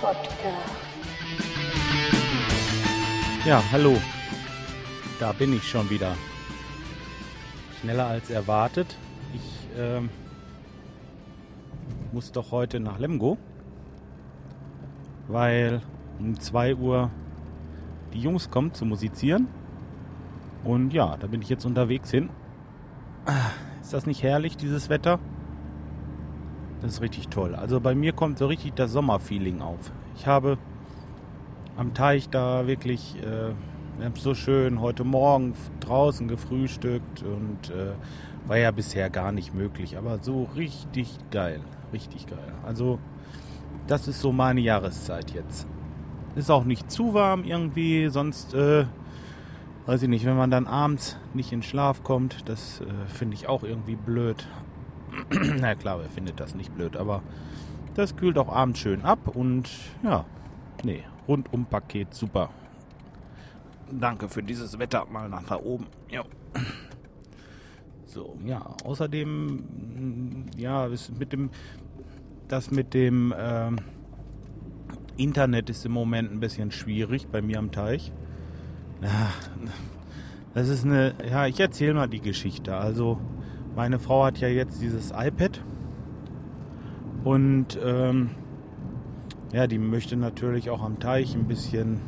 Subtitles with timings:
[0.00, 0.30] Podcast.
[3.44, 3.96] Ja, hallo.
[5.18, 6.16] Da bin ich schon wieder.
[7.80, 8.96] Schneller als erwartet.
[9.34, 10.08] Ich ähm,
[12.12, 13.36] muss doch heute nach Lemgo,
[15.28, 15.82] weil
[16.18, 17.10] um 2 Uhr
[18.14, 19.48] die Jungs kommen zu musizieren.
[20.64, 22.30] Und ja, da bin ich jetzt unterwegs hin.
[23.82, 25.18] Ist das nicht herrlich, dieses Wetter?
[26.82, 27.54] Das ist richtig toll.
[27.54, 29.92] Also bei mir kommt so richtig das Sommerfeeling auf.
[30.16, 30.58] Ich habe
[31.76, 33.52] am Teich da wirklich äh,
[34.14, 37.92] so schön heute Morgen draußen gefrühstückt und äh,
[38.46, 41.60] war ja bisher gar nicht möglich, aber so richtig geil,
[41.92, 42.52] richtig geil.
[42.64, 42.98] Also
[43.86, 45.66] das ist so meine Jahreszeit jetzt.
[46.34, 48.86] Ist auch nicht zu warm irgendwie, sonst äh,
[49.86, 53.48] weiß ich nicht, wenn man dann abends nicht in Schlaf kommt, das äh, finde ich
[53.48, 54.46] auch irgendwie blöd.
[55.60, 57.22] Na klar, wer findet das nicht blöd, aber
[57.94, 59.68] das kühlt auch abends schön ab und
[60.02, 60.24] ja,
[60.84, 62.50] nee, rundum Paket super.
[63.90, 65.86] Danke für dieses Wetter mal nach da oben.
[66.08, 66.22] Jo.
[68.06, 71.50] So, ja, außerdem, mm, ja, ist mit dem,
[72.48, 73.76] das mit dem ähm,
[75.16, 78.12] Internet ist im Moment ein bisschen schwierig bei mir am Teich.
[79.00, 79.30] Ja,
[80.54, 82.76] das ist eine, ja, ich erzähle mal die Geschichte.
[82.76, 83.20] Also,
[83.76, 85.62] meine Frau hat ja jetzt dieses iPad
[87.24, 88.30] und ähm,
[89.52, 92.00] ja, die möchte natürlich auch am Teich ein bisschen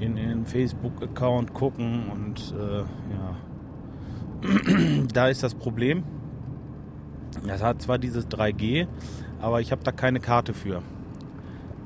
[0.00, 3.36] in den Facebook-Account gucken und äh, ja,
[5.12, 6.04] da ist das Problem.
[7.46, 8.86] Das hat zwar dieses 3G,
[9.40, 10.82] aber ich habe da keine Karte für.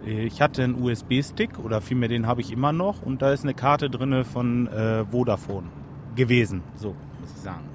[0.04, 3.54] Ich hatte einen USB-Stick oder vielmehr den habe ich immer noch und da ist eine
[3.54, 5.68] Karte drin von äh, Vodafone
[6.16, 7.71] gewesen, so muss ich sagen.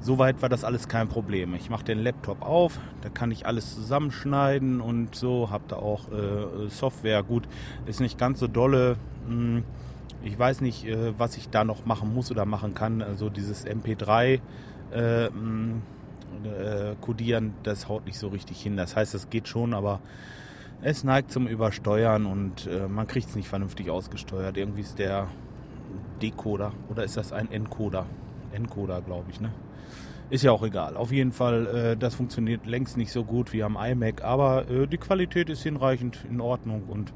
[0.00, 1.54] Soweit war das alles kein Problem.
[1.54, 5.50] Ich mache den Laptop auf, da kann ich alles zusammenschneiden und so.
[5.50, 7.22] Habe da auch äh, Software.
[7.24, 7.48] Gut,
[7.86, 8.96] ist nicht ganz so dolle.
[9.26, 9.64] Hm,
[10.22, 13.02] Ich weiß nicht, äh, was ich da noch machen muss oder machen kann.
[13.02, 14.40] Also dieses MP3
[14.92, 15.82] äh, mh,
[16.44, 18.76] äh, codieren, das haut nicht so richtig hin.
[18.76, 20.00] Das heißt, es geht schon, aber
[20.82, 24.56] es neigt zum Übersteuern und äh, man kriegt es nicht vernünftig ausgesteuert.
[24.56, 25.28] Irgendwie ist der
[26.22, 28.06] Decoder oder ist das ein Encoder?
[28.58, 29.52] Encoder, glaube ich, ne?
[30.30, 30.96] Ist ja auch egal.
[30.96, 34.86] Auf jeden Fall, äh, das funktioniert längst nicht so gut wie am iMac, aber äh,
[34.86, 37.14] die Qualität ist hinreichend in Ordnung und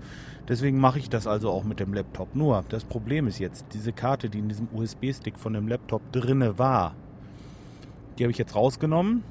[0.48, 2.34] deswegen mache ich das also auch mit dem Laptop.
[2.34, 6.58] Nur, das Problem ist jetzt, diese Karte, die in diesem USB-Stick von dem Laptop drinne
[6.58, 6.94] war,
[8.18, 9.24] die habe ich jetzt rausgenommen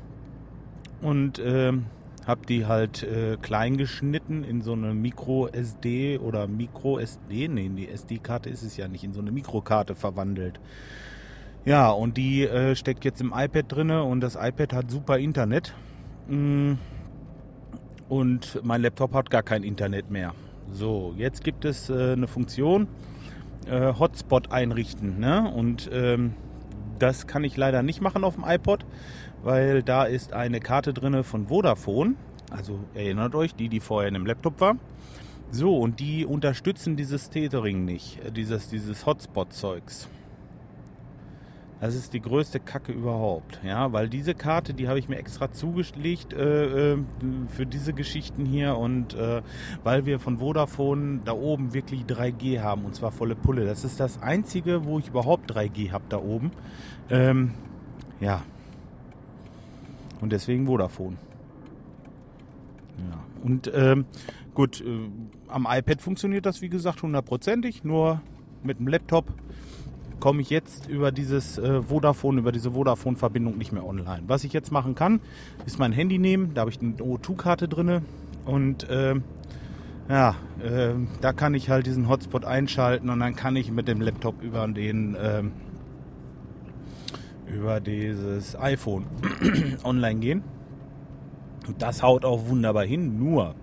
[1.02, 1.86] und ähm,
[2.28, 7.70] habe die halt äh, klein geschnitten in so eine Micro SD oder Micro SD, nee,
[7.70, 10.60] die SD-Karte ist es ja nicht, in so eine Mikrokarte verwandelt.
[11.66, 15.74] Ja, und die äh, steckt jetzt im iPad drinne und das iPad hat super Internet.
[16.28, 16.74] Mm,
[18.10, 20.34] Und mein Laptop hat gar kein Internet mehr.
[20.74, 22.88] So, jetzt gibt es äh, eine Funktion,
[23.68, 25.20] äh, Hotspot einrichten.
[25.20, 25.50] Ne?
[25.50, 26.34] Und ähm,
[27.00, 28.86] das kann ich leider nicht machen auf dem iPod,
[29.44, 32.16] weil da ist eine Karte drinne von Vodafone.
[32.50, 34.76] Also erinnert euch, die, die vorher in dem Laptop war.
[35.52, 40.10] So, und die unterstützen dieses Tethering nicht, äh, dieses, dieses Hotspot-Zeugs.
[41.82, 45.52] Das ist die größte Kacke überhaupt, ja, weil diese Karte, die habe ich mir extra
[45.52, 46.98] zugelegt äh, äh,
[47.48, 49.42] für diese Geschichten hier und äh,
[49.84, 53.66] weil wir von Vodafone da oben wirklich 3G haben und zwar volle Pulle.
[53.66, 56.52] Das ist das einzige, wo ich überhaupt 3G habe da oben.
[57.10, 57.56] Ähm,
[58.20, 58.44] ja.
[60.22, 61.18] Und deswegen Vodafone.
[63.00, 63.24] Ja.
[63.44, 64.06] Und ähm,
[64.54, 65.10] gut, äh,
[65.48, 68.22] am iPad funktioniert das wie gesagt hundertprozentig, nur
[68.62, 69.34] mit dem Laptop
[70.22, 74.24] komme ich jetzt über dieses äh, Vodafone, über diese Vodafone-Verbindung nicht mehr online.
[74.28, 75.20] Was ich jetzt machen kann,
[75.66, 78.04] ist mein Handy nehmen, da habe ich eine O2-Karte drin
[78.46, 79.16] und äh,
[80.08, 84.00] ja, äh, da kann ich halt diesen Hotspot einschalten und dann kann ich mit dem
[84.00, 85.52] Laptop über den ähm,
[87.48, 89.06] über dieses iPhone
[89.84, 90.44] online gehen.
[91.68, 93.56] Und das haut auch wunderbar hin, nur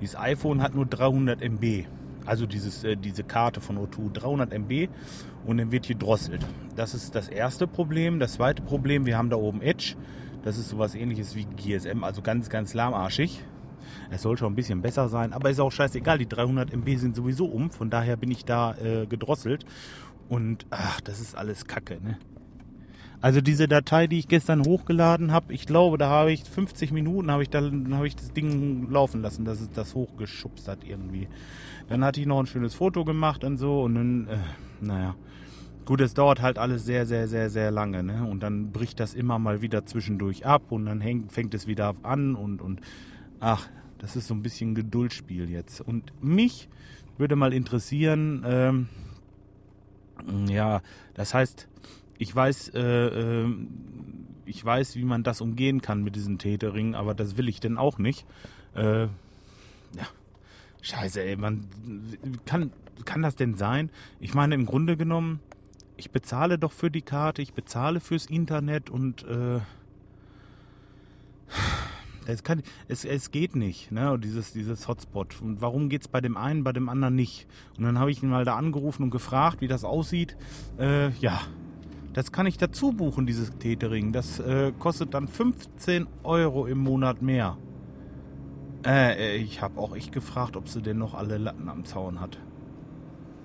[0.00, 1.86] dieses iPhone hat nur 300 MB.
[2.26, 4.88] Also dieses, äh, diese Karte von O2, 300 MB
[5.46, 6.44] und dann wird hier drosselt.
[6.74, 8.18] Das ist das erste Problem.
[8.18, 9.94] Das zweite Problem, wir haben da oben Edge.
[10.42, 13.42] Das ist sowas ähnliches wie GSM, also ganz, ganz lahmarschig.
[14.10, 16.18] Es soll schon ein bisschen besser sein, aber ist auch scheißegal.
[16.18, 19.64] Die 300 MB sind sowieso um, von daher bin ich da äh, gedrosselt.
[20.28, 22.18] Und ach, das ist alles Kacke, ne?
[23.20, 27.30] Also diese Datei, die ich gestern hochgeladen habe, ich glaube, da habe ich 50 Minuten
[27.30, 31.28] habe ich dann habe ich das Ding laufen lassen, dass es das hochgeschubst hat irgendwie.
[31.88, 34.36] Dann hatte ich noch ein schönes Foto gemacht und so und dann, äh,
[34.80, 35.14] naja.
[35.84, 38.26] Gut, es dauert halt alles sehr, sehr, sehr, sehr lange, ne?
[38.26, 41.94] Und dann bricht das immer mal wieder zwischendurch ab und dann hängt, fängt es wieder
[42.02, 42.80] an und, und
[43.38, 43.68] ach,
[43.98, 45.80] das ist so ein bisschen Geduldsspiel jetzt.
[45.80, 46.68] Und mich
[47.18, 48.88] würde mal interessieren, ähm,
[50.48, 50.82] ja,
[51.14, 51.68] das heißt,
[52.18, 53.54] ich weiß, äh, äh,
[54.46, 57.78] ich weiß, wie man das umgehen kann mit diesem Tätering, aber das will ich denn
[57.78, 58.26] auch nicht.
[58.74, 60.06] Äh, ja,
[60.82, 61.66] scheiße, ey, man
[62.44, 62.70] kann,
[63.04, 63.90] kann das denn sein?
[64.20, 65.40] Ich meine, im Grunde genommen,
[65.96, 69.60] ich bezahle doch für die Karte, ich bezahle fürs Internet und äh,
[72.26, 74.18] es, kann, es, es geht nicht, ne?
[74.18, 75.40] dieses, dieses Hotspot.
[75.40, 77.46] Und warum geht es bei dem einen, bei dem anderen nicht?
[77.78, 80.36] Und dann habe ich ihn mal da angerufen und gefragt, wie das aussieht.
[80.78, 81.40] Äh, ja,
[82.16, 84.10] das kann ich dazu buchen, dieses Catering.
[84.10, 87.58] Das äh, kostet dann 15 Euro im Monat mehr.
[88.86, 92.18] Äh, äh ich habe auch echt gefragt, ob sie denn noch alle Latten am Zaun
[92.18, 92.38] hat.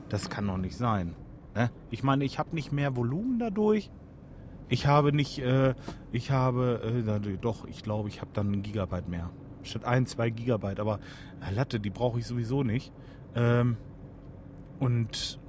[0.07, 1.15] Das kann doch nicht sein.
[1.53, 1.69] Ne?
[1.89, 3.91] Ich meine, ich habe nicht mehr Volumen dadurch.
[4.69, 5.75] Ich habe nicht, äh,
[6.13, 9.31] ich habe, äh, doch, ich glaube, ich habe dann ein Gigabyte mehr.
[9.63, 11.01] Statt ein, zwei Gigabyte, aber
[11.45, 12.93] äh, Latte, die brauche ich sowieso nicht.
[13.35, 13.75] Ähm,
[14.79, 15.40] und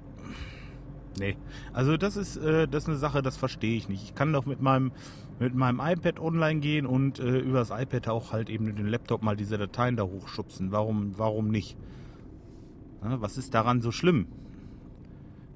[1.19, 1.37] nee,
[1.73, 4.05] also das ist, äh, das ist eine Sache, das verstehe ich nicht.
[4.05, 4.93] Ich kann doch mit meinem,
[5.39, 9.23] mit meinem iPad online gehen und äh, über das iPad auch halt eben dem Laptop
[9.23, 10.73] mal diese Dateien da hochschubsen.
[10.73, 11.77] Warum, warum nicht?
[13.03, 14.27] Ja, was ist daran so schlimm?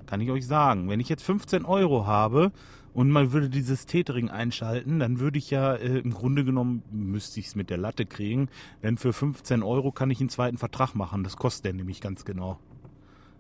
[0.07, 0.89] Kann ich euch sagen.
[0.89, 2.53] Wenn ich jetzt 15 Euro habe
[2.95, 7.41] und man würde dieses Tethering einschalten, dann würde ich ja äh, im Grunde genommen, müsste
[7.41, 8.49] ich es mit der Latte kriegen,
[8.83, 11.23] denn für 15 Euro kann ich einen zweiten Vertrag machen.
[11.23, 12.59] Das kostet der nämlich ganz genau.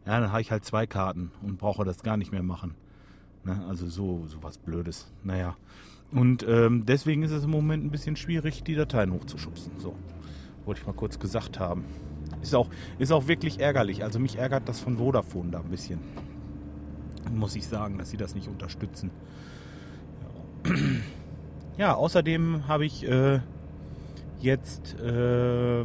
[0.07, 2.75] Ja, dann habe ich halt zwei Karten und brauche das gar nicht mehr machen.
[3.45, 3.65] Ne?
[3.69, 5.13] Also so, so was Blödes.
[5.25, 5.57] Naja.
[6.13, 9.73] Und ähm, deswegen ist es im Moment ein bisschen schwierig, die Dateien hochzuschubsen.
[9.79, 9.97] So,
[10.65, 11.85] wollte ich mal kurz gesagt haben.
[12.41, 12.69] Ist auch,
[12.99, 14.05] ist auch wirklich ärgerlich.
[14.05, 15.99] Also mich ärgert das von Vodafone da ein bisschen.
[17.33, 19.11] Muss ich sagen, dass sie das nicht unterstützen.
[21.77, 23.41] Ja, außerdem habe ich äh,
[24.41, 25.85] jetzt äh,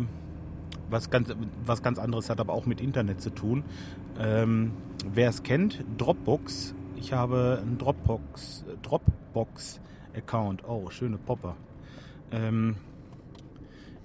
[0.91, 1.33] was, ganz,
[1.65, 3.63] was ganz anderes, hat aber auch mit Internet zu tun.
[4.21, 4.71] Ähm,
[5.13, 6.75] Wer es kennt, Dropbox.
[6.95, 9.81] Ich habe einen Dropbox, Dropbox
[10.15, 10.63] Account.
[10.67, 11.55] Oh, schöne Popper.
[12.31, 12.75] Ähm,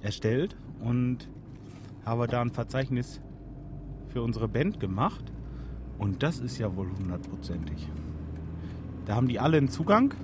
[0.01, 1.29] erstellt und
[2.07, 3.21] habe da ein Verzeichnis
[4.09, 5.33] für unsere Band gemacht.
[5.99, 7.89] Und das ist ja wohl hundertprozentig.
[9.05, 10.15] Da haben die alle einen Zugang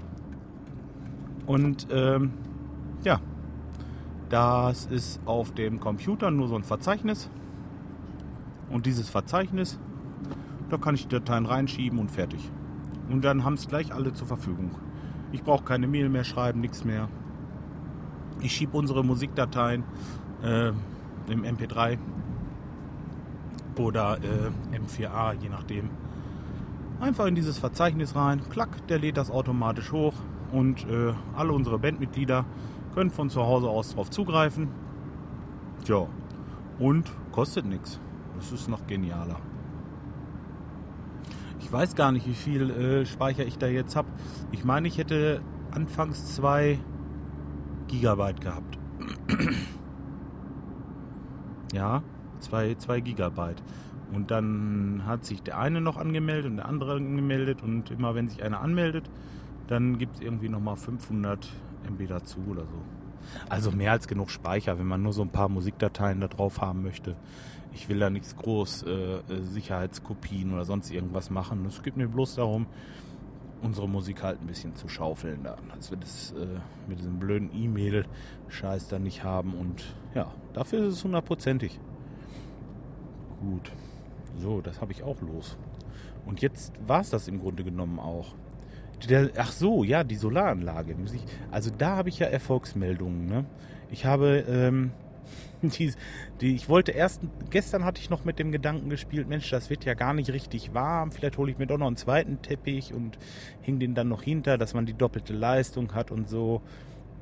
[1.45, 2.33] und ähm,
[3.05, 3.21] ja,
[4.31, 7.29] das ist auf dem Computer nur so ein Verzeichnis.
[8.73, 9.79] Und dieses Verzeichnis,
[10.71, 12.51] da kann ich die Dateien reinschieben und fertig.
[13.11, 14.71] Und dann haben es gleich alle zur Verfügung.
[15.31, 17.09] Ich brauche keine Mail mehr schreiben, nichts mehr.
[18.41, 19.85] Ich schiebe unsere Musikdateien
[20.43, 20.73] äh,
[21.29, 21.99] im MP3
[23.79, 25.91] oder äh, M4A, je nachdem.
[27.01, 30.15] Einfach in dieses Verzeichnis rein, klack, der lädt das automatisch hoch
[30.53, 32.45] und äh, alle unsere Bandmitglieder
[32.95, 34.69] können von zu Hause aus darauf zugreifen.
[35.85, 36.07] Tja,
[36.79, 38.01] und kostet nichts.
[38.43, 39.39] Das ist noch genialer.
[41.61, 44.09] Ich weiß gar nicht, wie viel äh, Speicher ich da jetzt habe.
[44.51, 45.41] Ich meine, ich hätte
[45.71, 46.77] anfangs 2
[47.87, 48.79] Gigabyte gehabt.
[51.73, 52.03] ja,
[52.41, 53.63] 2 Gigabyte.
[54.13, 57.63] Und dann hat sich der eine noch angemeldet und der andere angemeldet.
[57.63, 59.09] Und immer wenn sich einer anmeldet,
[59.69, 61.49] dann gibt es irgendwie nochmal 500
[61.89, 63.02] MB dazu oder so.
[63.49, 66.83] Also mehr als genug Speicher, wenn man nur so ein paar Musikdateien da drauf haben
[66.83, 67.17] möchte.
[67.75, 71.65] Ich will da nichts groß äh, Sicherheitskopien oder sonst irgendwas machen.
[71.67, 72.67] Es geht mir bloß darum,
[73.63, 75.57] unsere Musik halt ein bisschen zu schaufeln da.
[75.75, 79.55] Dass wir das äh, mit diesem blöden E-Mail-Scheiß da nicht haben.
[79.55, 81.81] Und ja, dafür ist es hundertprozentig.
[83.41, 83.73] Gut.
[84.39, 85.57] So, das habe ich auch los.
[86.27, 88.35] Und jetzt war es das im Grunde genommen auch.
[89.09, 90.97] Der, ach so, ja, die Solaranlage.
[91.51, 93.27] Also da habe ich ja Erfolgsmeldungen.
[93.27, 93.45] Ne?
[93.91, 94.93] Ich habe, ähm,
[95.63, 95.93] die,
[96.41, 99.85] die, ich wollte erst, gestern hatte ich noch mit dem Gedanken gespielt, Mensch, das wird
[99.85, 101.11] ja gar nicht richtig warm.
[101.13, 103.19] Vielleicht hole ich mir doch noch einen zweiten Teppich und
[103.61, 106.63] hing den dann noch hinter, dass man die doppelte Leistung hat und so.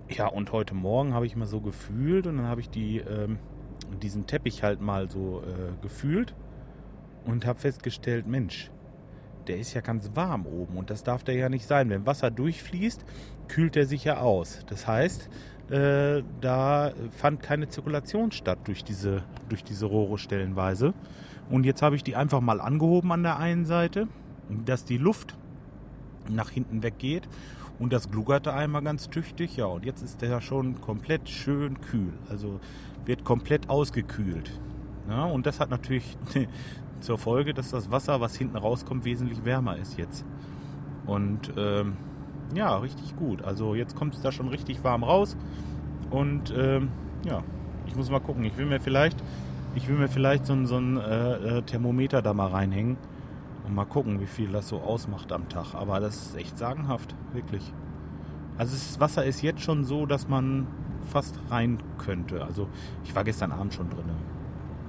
[0.09, 3.39] Ja, und heute Morgen habe ich mal so gefühlt und dann habe ich die, ähm,
[4.03, 6.35] diesen Teppich halt mal so äh, gefühlt
[7.25, 8.71] und habe festgestellt, Mensch,
[9.51, 11.91] der ist ja ganz warm oben und das darf der ja nicht sein.
[11.91, 13.05] Wenn Wasser durchfließt,
[13.49, 14.61] kühlt er sich ja aus.
[14.69, 15.29] Das heißt,
[15.71, 20.95] äh, da fand keine Zirkulation statt durch diese, durch diese Rohre stellenweise.
[21.51, 24.07] Und jetzt habe ich die einfach mal angehoben an der einen Seite,
[24.65, 25.35] dass die Luft
[26.29, 27.29] nach hinten weggeht.
[27.81, 29.57] Und das gluckerte einmal ganz tüchtig.
[29.57, 32.13] Ja, und jetzt ist der schon komplett schön kühl.
[32.29, 32.61] Also
[33.05, 34.61] wird komplett ausgekühlt.
[35.09, 36.17] Ja, und das hat natürlich
[37.01, 40.25] zur Folge, dass das Wasser, was hinten rauskommt, wesentlich wärmer ist jetzt.
[41.07, 41.97] Und ähm,
[42.55, 43.43] ja, richtig gut.
[43.43, 45.37] Also jetzt kommt es da schon richtig warm raus.
[46.11, 46.89] Und ähm,
[47.25, 47.43] ja,
[47.87, 48.45] Ich muss mal gucken.
[48.45, 49.23] Ich will mir vielleicht,
[49.75, 52.97] ich will mir vielleicht so, so ein äh, äh, Thermometer da mal reinhängen
[53.67, 55.75] und mal gucken, wie viel das so ausmacht am Tag.
[55.75, 57.73] Aber das ist echt sagenhaft, wirklich.
[58.59, 60.67] Also das Wasser ist jetzt schon so, dass man
[61.11, 62.45] fast rein könnte.
[62.45, 62.69] Also
[63.05, 64.05] ich war gestern Abend schon drin.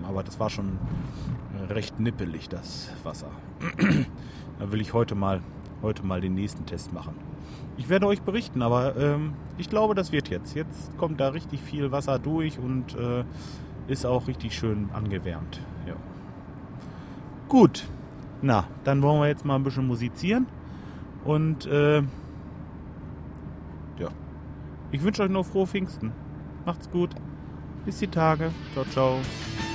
[0.08, 0.78] Aber das war schon
[1.70, 3.32] recht nippelig, das Wasser.
[4.60, 5.42] da will ich heute mal,
[5.82, 7.16] heute mal den nächsten Test machen.
[7.78, 10.56] Ich werde euch berichten, aber ähm, ich glaube, das wird jetzt.
[10.56, 13.24] Jetzt kommt da richtig viel Wasser durch und äh,
[13.88, 15.62] ist auch richtig schön angewärmt.
[15.88, 15.96] Ja.
[17.48, 17.86] Gut,
[18.42, 20.48] na, dann wollen wir jetzt mal ein bisschen musizieren.
[21.24, 22.00] Und äh,
[24.00, 24.10] ja,
[24.92, 26.12] ich wünsche euch noch frohe Pfingsten.
[26.66, 27.12] Macht's gut.
[27.86, 28.52] Bis die Tage.
[28.74, 29.71] Ciao, ciao.